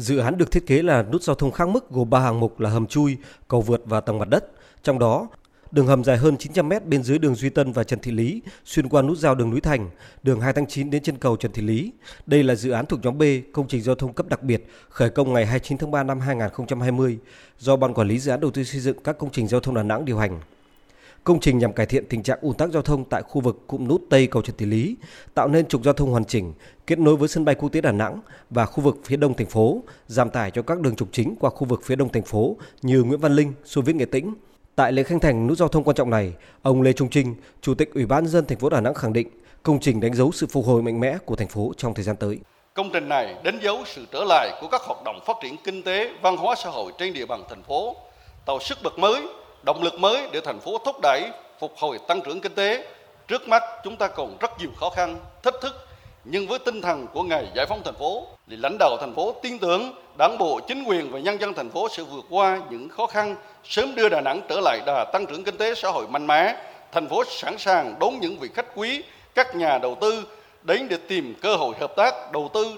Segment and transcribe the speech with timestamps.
[0.00, 2.60] Dự án được thiết kế là nút giao thông khác mức gồm 3 hạng mục
[2.60, 3.16] là hầm chui,
[3.48, 4.44] cầu vượt và tầng mặt đất.
[4.82, 5.28] Trong đó,
[5.70, 8.42] đường hầm dài hơn 900 m bên dưới đường Duy Tân và Trần Thị Lý,
[8.64, 9.90] xuyên qua nút giao đường núi Thành,
[10.22, 11.92] đường 2 tháng 9 đến chân cầu Trần Thị Lý.
[12.26, 15.10] Đây là dự án thuộc nhóm B, công trình giao thông cấp đặc biệt, khởi
[15.10, 17.18] công ngày 29 tháng 3 năm 2020
[17.58, 19.74] do Ban Quản lý Dự án Đầu tư xây dựng các công trình giao thông
[19.74, 20.40] Đà Nẵng điều hành.
[21.24, 23.88] Công trình nhằm cải thiện tình trạng ùn tắc giao thông tại khu vực cụm
[23.88, 24.96] nút Tây cầu Trần Thị Lý,
[25.34, 26.52] tạo nên trục giao thông hoàn chỉnh,
[26.86, 29.46] kết nối với sân bay quốc tế Đà Nẵng và khu vực phía đông thành
[29.46, 32.56] phố, giảm tải cho các đường trục chính qua khu vực phía đông thành phố
[32.82, 34.34] như Nguyễn Văn Linh, Xô Viết Nghệ Tĩnh.
[34.76, 36.32] Tại lễ khánh thành nút giao thông quan trọng này,
[36.62, 39.28] ông Lê Trung Trinh, Chủ tịch Ủy ban dân thành phố Đà Nẵng khẳng định
[39.62, 42.16] công trình đánh dấu sự phục hồi mạnh mẽ của thành phố trong thời gian
[42.16, 42.38] tới.
[42.74, 45.82] Công trình này đánh dấu sự trở lại của các hoạt động phát triển kinh
[45.82, 47.96] tế, văn hóa xã hội trên địa bàn thành phố,
[48.46, 49.22] tạo sức bật mới
[49.62, 52.86] động lực mới để thành phố thúc đẩy phục hồi tăng trưởng kinh tế.
[53.28, 55.86] Trước mắt chúng ta còn rất nhiều khó khăn, thách thức,
[56.24, 59.34] nhưng với tinh thần của ngày giải phóng thành phố, thì lãnh đạo thành phố
[59.42, 62.88] tin tưởng đảng bộ, chính quyền và nhân dân thành phố sẽ vượt qua những
[62.88, 66.06] khó khăn, sớm đưa Đà Nẵng trở lại đà tăng trưởng kinh tế xã hội
[66.08, 66.56] mạnh mẽ.
[66.92, 69.02] Thành phố sẵn sàng đón những vị khách quý,
[69.34, 70.24] các nhà đầu tư
[70.62, 72.76] đến để tìm cơ hội hợp tác đầu tư